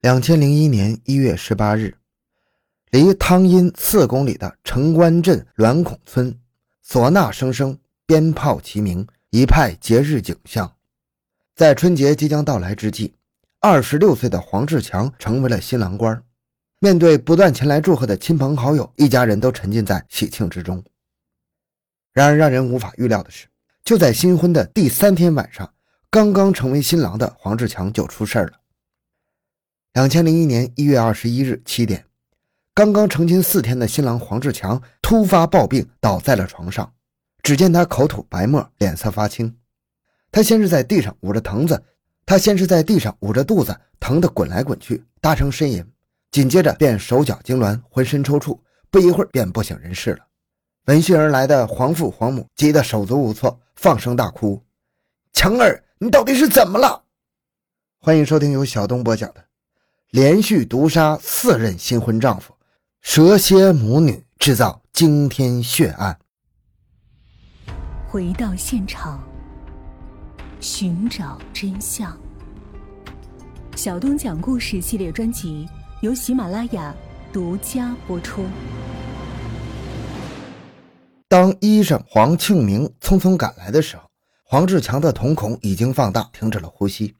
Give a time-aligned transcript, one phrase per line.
[0.00, 1.94] 两千零一年一月十八日，
[2.90, 6.34] 离汤阴四公里的城关镇栾孔村，
[6.82, 10.74] 唢呐声声，鞭炮齐鸣，一派节日景象。
[11.54, 13.12] 在春节即将到来之际，
[13.60, 16.22] 二十六岁的黄志强成为了新郎官。
[16.78, 20.82] 面对不断前来祝贺的亲朋好友，一家人都沉浸在喜庆之中。
[22.14, 23.48] 然而，让人无法预料的是，
[23.84, 25.70] 就在新婚的第三天晚上，
[26.08, 28.52] 刚刚成为新郎的黄志强就出事了。
[29.92, 32.06] 两千零一年一月二十一日七点，
[32.72, 36.92] 刚刚成亲四天的新郎黄志强突发暴病，倒在了床上。
[37.42, 39.56] 只见他口吐白沫，脸色发青。
[40.30, 41.82] 他先是在地上捂着疼子，
[42.24, 45.84] 他先是在地上捂着肚子，疼得滚来滚去，大声呻吟。
[46.30, 48.56] 紧接着便手脚痉挛，浑身抽搐，
[48.92, 50.24] 不一会儿便不省人事了。
[50.84, 54.62] 闻讯而来的黄父黄母急得手足无措，放声大哭
[55.34, 57.02] ：“强儿，你到底是怎么了？”
[58.00, 59.49] 欢迎收听由小东播讲的。
[60.10, 62.52] 连续毒杀四任新婚丈夫，
[63.00, 66.18] 蛇蝎母女制造惊天血案。
[68.08, 69.22] 回到现场，
[70.58, 72.18] 寻找真相。
[73.76, 75.68] 小东讲故事系列专辑
[76.00, 76.92] 由喜马拉雅
[77.32, 78.44] 独家播出。
[81.28, 84.02] 当医生黄庆明匆匆赶来的时候，
[84.42, 87.14] 黄志强的瞳孔已经放大，停止了呼吸。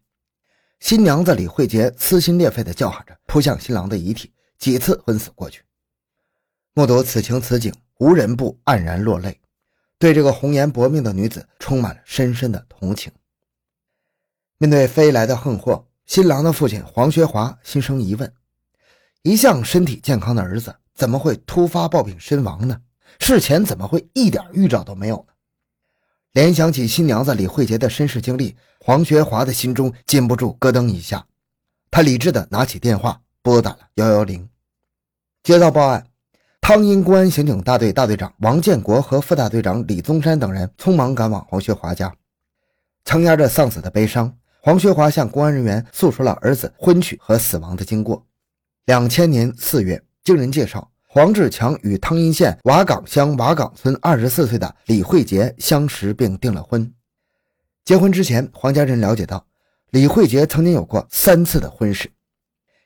[0.80, 5.62] 新娘子李慧杰撕心裂肺地叫喊着，扑向新郎的遗体，几次昏死过去。
[6.72, 9.38] 目睹此情此景，无人不黯然落泪，
[9.98, 13.12] 对这个红颜薄命的女子充满了深深的同情。
[14.56, 18.32] 面对飞来的横祸，新郎的父亲黄学华心生疑问：
[19.22, 22.80] 一向身体健康的儿子，怎么会突发暴病身亡呢？
[23.18, 25.26] 事前怎么会一点预兆都没有？
[26.32, 31.26] 联想起新娘子李慧杰的身世经历，黄学华的心中禁不住咯噔一下。
[31.90, 34.48] 他理智地拿起电话，拨打了幺幺零。
[35.42, 36.06] 接到报案，
[36.60, 42.14] 汤阴公安刑警大队大队长王建国和副大队长李宗山等人匆忙赶往黄学华家。
[43.04, 48.24] 强压着丧子的悲伤，黄学华向公安人员诉说了儿子婚娶和死亡的经过。
[48.84, 50.92] 两千年四月，经人介绍。
[51.12, 56.88] 黄志强与汤阴县瓦岗乡瓦岗村二十四岁的李慧杰相识并订了婚。
[57.84, 59.44] 结婚之前，黄家人了解到，
[59.90, 62.08] 李慧杰曾经有过三次的婚事，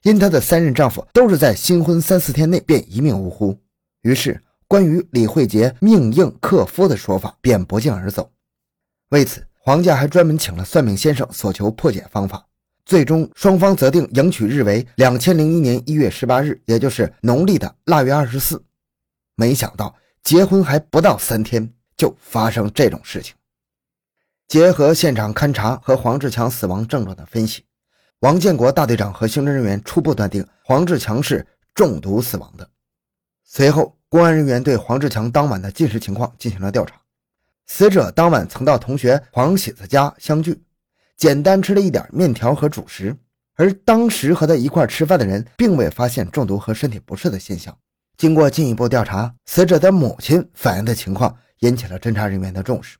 [0.04, 3.60] 因她的三任丈夫都是在新婚三四天内便一命呜呼，
[4.00, 8.32] 于是关于李慧杰命硬克夫的说法便不胫而走。
[9.10, 12.46] 为此，黄家还专门请了算命先生，索求破解方法。
[12.84, 18.62] 最终，双方择定迎娶日为两千零一年一月十八日，也就是农历的腊月二十四。
[19.36, 23.34] 没想到结婚还不到三天，就发生这种事情。
[24.46, 27.64] 结合现场勘查和黄志强死亡症状的分析，
[28.20, 32.68] 王建国大队长和刑侦人员初步断定黄志强是中毒死亡的。
[33.44, 37.00] 随后，公安人员对黄志强当晚的进食情况进行了调查，
[37.66, 40.62] 死者当晚曾到同学黄喜子家相聚。
[41.24, 43.16] 简单吃了一点面条和主食，
[43.54, 47.74] 而当时和他一块吃饭的人并未发现中毒和身体不适的现象。
[48.18, 52.98] 经过进一步调查，死者的母亲反映的情况引起了侦查人员的重视。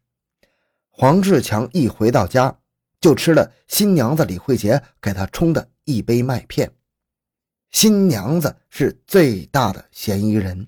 [0.88, 2.56] 黄志强一回到家，
[2.98, 6.72] 就吃了新娘子李慧杰给他冲的一杯麦片。
[7.72, 10.66] 新娘子是最大的嫌疑人。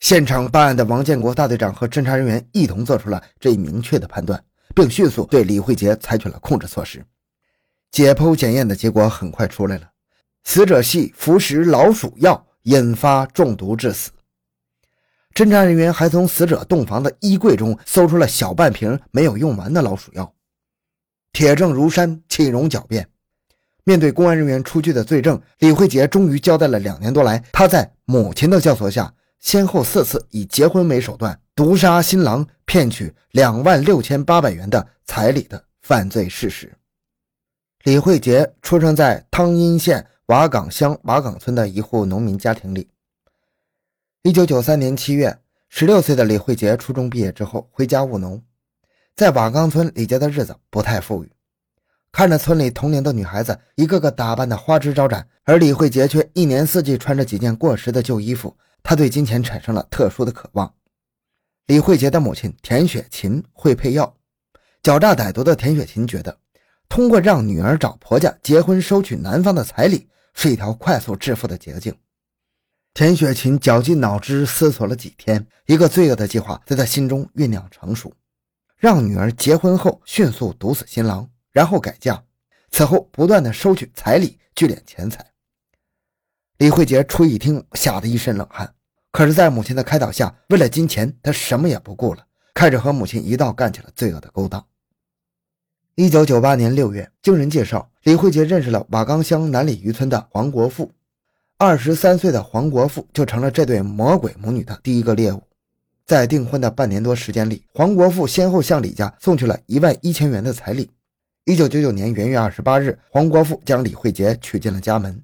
[0.00, 4.44] 现场办案的王建国大队长和侦查人员一同做出了这一明确的判断。
[4.74, 7.04] 并迅速对李慧杰采取了控制措施。
[7.90, 9.90] 解剖检验的结果很快出来了，
[10.44, 14.10] 死者系服食老鼠药引发中毒致死。
[15.34, 20.34] 侦查人员还从死者洞房的衣柜中搜出了小半瓶没有用完的老鼠药。
[21.32, 23.08] 铁证如山，岂容狡辩？
[23.84, 31.40] 面对公安人员出具的罪证，李慧杰终于交代了两年多来他在母亲的教唆下，先后四次以结婚为手段。
[31.54, 36.72] 毒杀新郎，骗取两万六千八百元的彩礼的犯罪事实。
[37.84, 42.88] 李慧杰出生在汤阴县瓦岗乡瓦岗村的一户农民家庭里。
[44.22, 45.38] 一九九三年七月，
[45.68, 48.42] 十六岁的李慧杰初中毕业之后回家务农，
[49.14, 51.30] 在瓦岗村李家的日子不太富裕。
[52.12, 60.72] 看着村里同龄的女孩子一个个打扮的花枝招展，而李慧杰却一年四季穿着几件过时的旧衣服，他对金钱产生了特殊的渴望。
[61.66, 64.16] 李慧杰的母亲田雪琴会配药，
[64.82, 66.36] 狡诈歹毒的田雪琴觉得，
[66.88, 71.94] 通过让女儿找婆家结婚，收取男方的彩礼，是一条快速致富的捷径。
[72.94, 78.12] 田雪琴绞尽脑汁思索了几天，一个罪恶的计划在她心中酝酿成熟：
[78.76, 82.22] 让女儿结婚后迅速毒死新郎，然后改嫁，
[82.70, 85.24] 此后不断的收取彩礼聚敛钱财。
[86.58, 88.74] 李慧杰初一听，吓得一身冷汗。
[89.12, 92.24] 可是，在母亲的开导下，为了金钱，他什么也不顾了，
[92.54, 94.64] 开始和母亲一道干起了罪恶的勾当。
[95.94, 100.90] 一九九八年六月，经人介绍，李慧杰认识了瓦岗乡南里渔村的黄国富。
[101.58, 105.42] 二十三岁的黄国富就成了这对魔鬼母女的第一个猎物。
[106.06, 110.90] 在订婚的半年多时间里，黄国富先后向李家送去了一万一千元的彩礼。
[111.44, 115.22] 一九九九年元月二十八日，黄国富将李慧杰娶进了家门。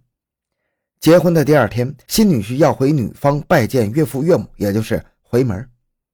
[1.00, 5.65] 结婚的第二天，新女婿要回女方拜见岳父岳母，也就是回门。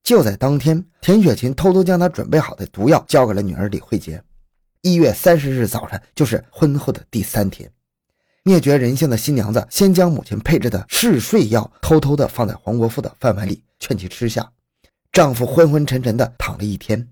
[0.02, 4.22] 就在当天，田雪琴偷偷将她准备好的毒药交给了女儿李慧杰。
[4.82, 7.70] 一月三十日早晨，就是婚后的第三天，
[8.42, 14.52] 灭绝人性的新娘子先将母亲配置的嗜睡药偷偷的放在黄国富的饭碗里，劝其吃下。
[15.10, 17.08] 丈夫昏昏沉沉的躺了一天，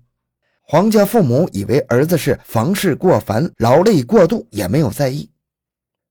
[0.61, 5.31] 黄家父母以为儿子是房事过繁、劳累过度，也没有在意。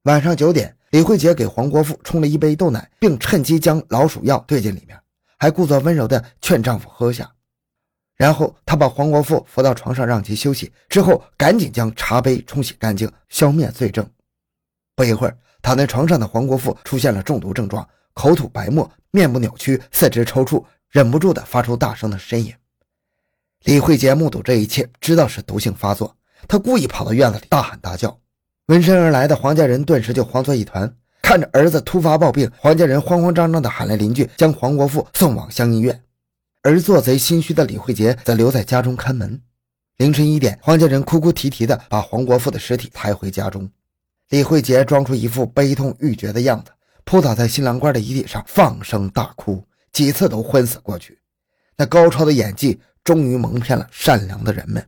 [0.03, 0.76] 晚上九点。
[0.93, 5.00] 李慧杰给黄国富冲了一杯豆奶，并趁机将老鼠药兑进里面，
[5.39, 7.33] 还故作温柔地劝丈夫喝下。
[8.15, 14.06] 然后她把黄国富扶到床上让其休息，之后赶紧将茶杯冲洗干净，消灭罪证。
[14.94, 22.55] 不一会儿，躺在床上的黄国富出现了中毒症状，口吐白沫，面部扭曲，四肢抽搐，忍不住地发出大声的呻吟。
[23.65, 26.15] 李慧杰目睹这一切，知道是毒性发作，
[26.47, 28.21] 他故意跑到院子里大喊大叫。
[28.67, 36.00] 闻声而来的黄家人顿时就慌作一团，看着儿子突发暴病，黄家人慌慌张张地喊来邻居，将黄国富送往乡医院。
[36.62, 39.43] 而做贼心虚的李慧杰则留在家中看门。
[39.97, 43.69] 凌晨一点，黄家人哭哭啼啼地把黄国富的尸体抬回家中。
[44.29, 46.70] 李慧杰装出一副悲痛欲绝的样子，
[47.05, 51.19] 扑倒在新郎官的遗体上，放声大哭，几次都昏死过去。
[51.76, 54.87] 那高超的演技终于蒙骗了善良的人们。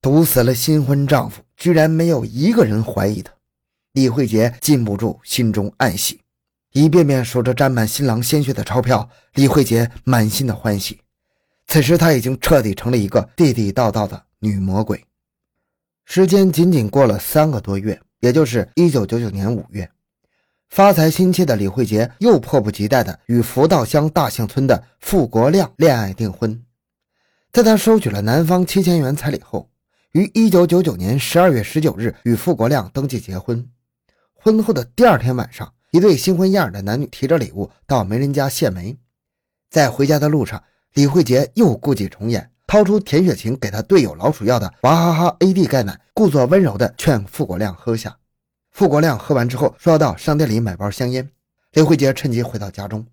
[0.00, 3.32] 毒死了新婚丈夫，居然没有一个人怀疑他。
[3.92, 6.20] 李慧杰禁不住心中暗喜，
[6.72, 10.98] 一遍遍数着沾满新郎鲜血的钞票，李慧杰满心的欢喜。
[11.68, 15.04] 此时他已经彻底成了一个地地道道的女魔鬼。
[16.04, 19.88] 时间仅仅过了三个多月，也就是一九九九年五月，
[20.68, 26.60] 发财心切的李慧杰又迫不及待地与福道乡大兴村的傅国亮恋爱订婚。
[27.52, 29.68] 在他收取了男方七千元彩礼后，
[30.12, 33.66] 于一九九九年十二月十九日与傅国亮登记结婚。
[34.34, 38.98] 婚后的第二天晚上，一对新婚燕尔的男女提着礼物到媒人家谢媒。
[39.70, 40.62] 在回家的路上，
[40.92, 48.18] 李慧杰又故伎重演，掏出田雪晴给他队友老鼠药的娃哈哈 AD 钙奶，故作温柔地劝傅国亮喝下。
[48.70, 51.30] 傅国亮喝完之后，说要到商店里买包香烟。
[51.72, 53.06] 李慧杰趁机回到家中。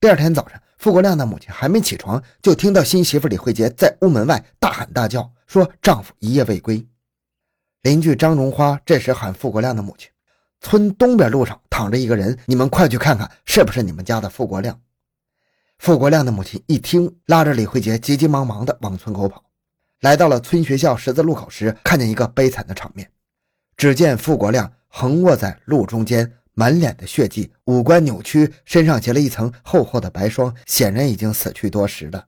[0.00, 5.30] 第二天早上，傅国亮的母亲还没起床，就听到新媳妇李慧杰在屋门外大喊大叫。
[5.46, 6.86] 说丈夫一夜未归，
[7.82, 10.10] 邻居张荣花这时喊傅国亮的母亲
[10.60, 14.80] ：“村东边路上躺着一个人，你们快去看看，是不是你们家的傅国亮？”
[15.78, 19.44] 傅国亮的母亲一听，拉着李慧杰急急忙忙地往村口跑。
[20.00, 23.10] 来到了村学校十字路口时，看见一个悲惨的场面：
[23.76, 32.26] 只见傅国亮横卧在路中间，满脸的血迹，五官扭曲，身上结了一层厚厚的白霜，显然已经死去多时了。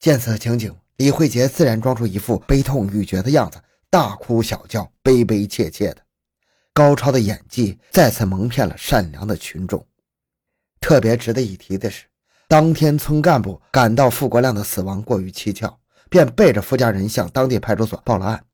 [0.00, 0.74] 见此情景。
[0.96, 3.58] 李慧杰自然装出一副悲痛欲绝的样子，
[3.90, 5.96] 大哭小叫，悲悲切切的。
[6.72, 9.84] 高超的演技再次蒙骗了善良的群众。
[10.80, 12.04] 特别值得一提的是，
[12.46, 15.76] 当天村干部感到傅国亮的死亡过于蹊跷，
[16.08, 18.44] 便背着傅家人向当地派出所报了案。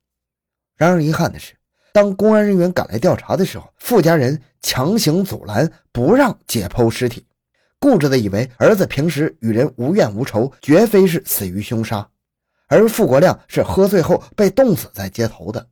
[0.76, 1.55] 然而遗憾的是，
[1.93, 7.26] 当公安人员赶来调查的时候，傅家人强行阻拦，不让解剖尸体，
[7.79, 12.09] 固执的以为儿子平时与人无怨无仇，绝非是死于凶杀。
[12.71, 15.67] 而傅国亮是喝醉后被冻死在街头的。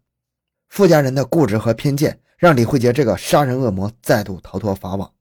[0.69, 5.13] 傅家人的固执和偏见，让李慧杰这个杀人恶魔再度逃脱法网。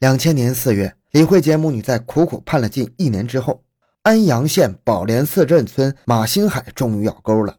[0.00, 3.62] 两千年四月，李慧杰母女在苦苦盼了近一年之后，
[4.02, 7.56] 安阳县宝莲寺镇村马新海终于咬钩了。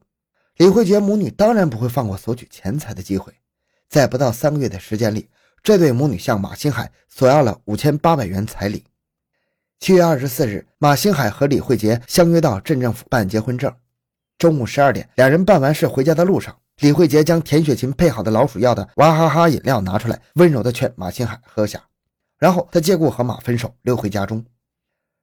[0.57, 3.33] 李慧杰母女当然不会放过索取钱财的机会，
[3.87, 5.29] 在不到三个月的时间里，
[5.63, 8.83] 这对母女向马新海索要了五千八百元彩礼。
[9.83, 13.69] 七月二十四日，马新海和李慧杰相约到镇政府办结婚证。
[14.37, 21.83] 中午十二点，两人办完事回家的路上，李慧杰将田雪琴配好的老鼠药的娃哈哈饮料拿出来，温柔地劝马新海喝下。
[22.39, 24.45] 然后他借故和马分手，溜回家中。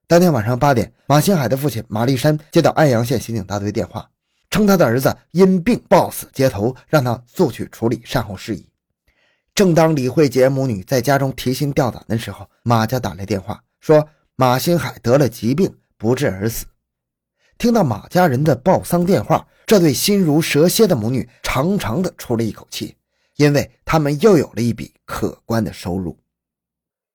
[0.06, 4.10] 当天晚上八点，马新海的父亲马立山接到安阳县刑警大队电话，
[4.50, 8.68] 称他的儿子因病暴死街头，让他速去处理善后事宜。
[9.54, 14.06] 正当李慧杰母女在家中提心吊胆的时候，马家打来电话说。
[14.40, 16.64] 马新海得了疾病，不治而死。
[17.58, 22.96] 听到马家人的报丧电话，这对心如蛇蝎的母女长长的出了一口气，
[23.36, 26.18] 因为他们又有了一笔可观的收入。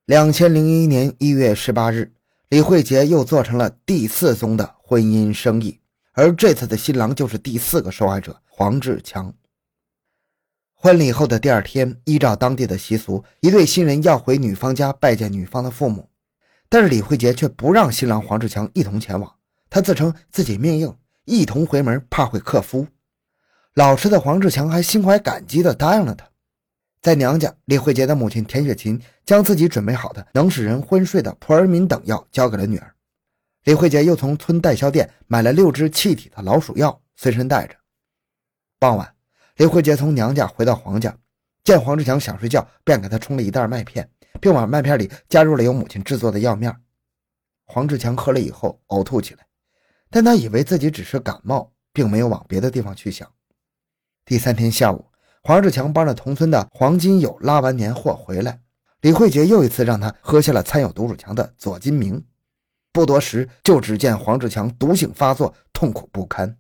[0.06, 2.14] 两千零一年一月十八日，
[2.50, 5.80] 李慧杰又做成了第四宗的婚姻生意，
[6.12, 9.34] 而这次的新郎就是第四个受害者黄志强。
[10.76, 16.08] 婚礼后的第二天，依照当地的习俗，一对新人要回女方家拜见女方的父母，
[16.70, 19.36] 但是李慧杰却不让新郎黄志强一同前往。
[19.70, 20.96] 他自称自己命硬，
[21.26, 22.88] 一同回门怕会克夫。
[23.74, 26.26] 老实的黄志强还心怀感激地答应了他。
[27.02, 32.96] 在娘家，李慧杰的母亲田雪琴将自己准备好的能使人昏睡的普尔敏等药交给了女儿。
[33.66, 37.76] 李慧杰又从村代销店买了六支气体的老鼠药，随身带着。
[38.80, 39.14] 傍晚，
[39.58, 41.16] 李慧杰从娘家回到黄家，
[41.64, 46.76] 见黄志强想睡觉，便给他冲了一袋麦片，并往麦片里加入了由母亲制作的药面。
[47.66, 49.46] 黄志强喝了以后呕吐起来。
[50.10, 53.30] 但他以为自己只是感冒，并没有往别的地方去想。
[54.24, 55.06] 第三天下午，
[55.42, 58.62] 黄志强帮着同村的黄金友拉完年货回来，
[59.02, 62.24] 李慧杰又一次让他喝下了掺有毒鼠强的左金明。
[62.94, 66.58] 不多时，就只见黄志强毒性发作，痛苦不堪。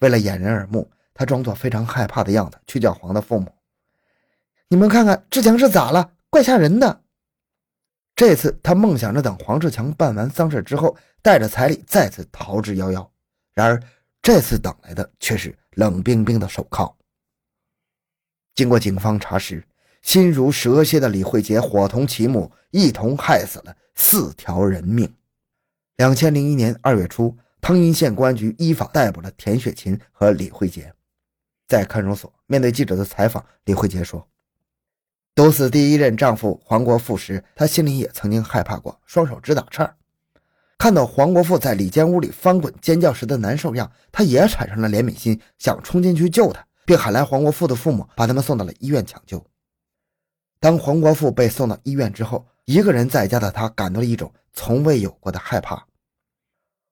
[0.00, 3.50] 为了掩人耳目，他装作非常害怕的样子去叫黄的父母
[4.68, 6.10] ：“你们看看志强是咋了？
[6.34, 7.04] 怪吓人的。”
[8.16, 13.08] 这次他梦想着等黄志强办完丧事之后，带着彩礼再次逃之夭夭。
[13.54, 13.80] 然而
[14.20, 16.92] 这次等来的却是冷冰冰的手铐。
[18.56, 19.64] 经过警方查实，
[20.02, 25.08] 心如蛇蝎的李慧杰伙同其母一同害死了四条人命。
[25.98, 30.92] 两千零一年二月初，汤阴县公安局依法逮捕了田雪琴和李慧杰。
[31.68, 34.28] 在看守所面对记者的采访，李慧杰说。
[35.34, 39.96] 毒死第一任丈夫黄国富时，她心里也曾经害怕过，双手直打颤。
[40.78, 49.44] 看到黄国富在里间屋里翻滚尖叫时的难受样，她也产生了怜悯心，想冲进去救他，并喊来黄国富的父母，把他们送到了医院抢救。
[50.60, 55.84] 当黄国富被送到医院之后，一个人在家的他感到了一种从未有过的害怕。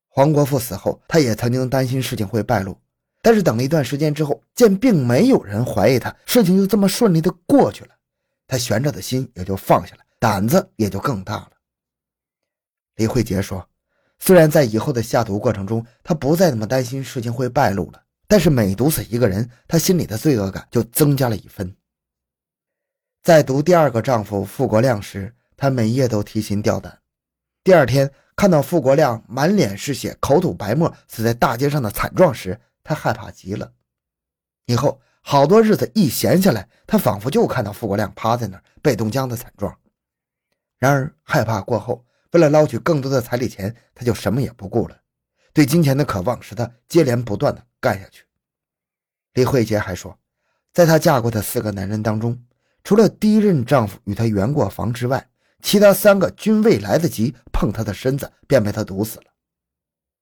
[0.09, 2.77] 黄国富死后，他也曾经担心事情会败露，
[3.23, 7.91] 但是等了一段时间之后，见并没有人怀疑他，事情就这么顺利的过去了。
[8.53, 11.53] 他悬着的心也就放下了，胆子也就更大了。
[12.97, 13.67] 李慧杰说
[14.21, 21.75] ：“虽然在以后的下毒过程中，他不再那么担心事情会败露了，但是每毒死一个人，他心里的罪恶感就增加了一分。”
[23.25, 27.01] 在毒第二个丈夫傅国亮时，他每夜都提心吊胆。
[27.65, 33.73] 第二天看到傅国亮满脸是血、口吐白沫死在大街上的惨状时，他害怕极了。
[34.67, 35.01] 以后。
[35.23, 39.75] 好多日子一闲下来，他仿佛就看到傅国亮趴在那儿被冻僵的惨状。
[40.79, 44.99] 然而害怕过后，为了捞取更多的彩礼钱，他就什么也不顾了。
[45.53, 48.25] 对金钱的渴望使他接连不断的干下去。
[49.35, 50.19] 李慧杰还说，
[50.73, 52.43] 在她嫁过的四个男人当中，
[52.83, 55.29] 除了第一任丈夫与她圆过房之外，
[55.63, 59.27] 其他三个均未来得及碰她的身子，便被她毒死了。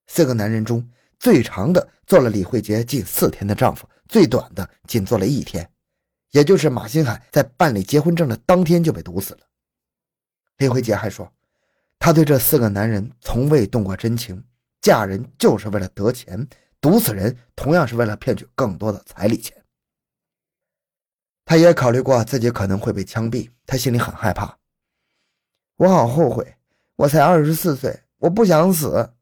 [0.07, 3.87] 四个男人中最长的做了李慧杰近四天的丈夫。
[4.11, 5.71] 最短的仅做了一天，
[6.31, 9.47] 也就是马新海在办理结婚证的当天就被毒死了。
[10.57, 11.31] 李慧杰还说，
[11.97, 14.43] 他对这四个男人从未动过真情，
[14.81, 16.45] 嫁人就是为了得钱，
[16.81, 19.63] 毒死人同样是为了骗取更多的彩礼钱。
[21.45, 24.59] 他也考虑过自己可能会被枪毙，他心里很害怕。
[25.77, 26.57] 我好后悔，
[26.97, 29.13] 我才二十四岁，我不想死。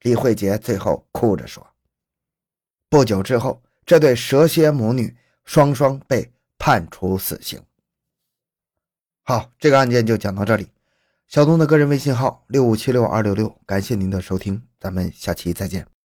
[0.00, 1.64] 李慧杰最后哭着说。
[2.90, 3.62] 不久之后。
[3.86, 7.62] 这对蛇蝎母女双双被判处死刑。
[9.22, 10.68] 好，这个案件就讲到这里。
[11.28, 15.95] 小东的个人微信号六五七六二六六，感谢您的收听，咱们下期再见。